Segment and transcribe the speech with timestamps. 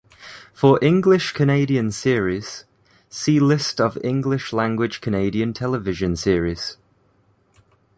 [0.51, 2.65] For English Canadian series,
[3.07, 6.77] see List of English-language Canadian television series.